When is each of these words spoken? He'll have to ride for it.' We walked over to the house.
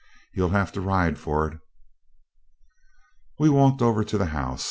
He'll 0.33 0.49
have 0.49 0.71
to 0.71 0.81
ride 0.81 1.19
for 1.19 1.47
it.' 1.47 1.59
We 3.37 3.49
walked 3.49 3.83
over 3.83 4.03
to 4.03 4.17
the 4.17 4.25
house. 4.33 4.59